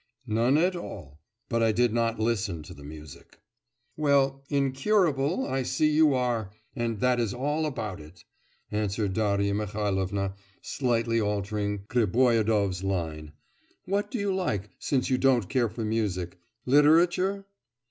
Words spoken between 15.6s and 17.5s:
for music? Literature?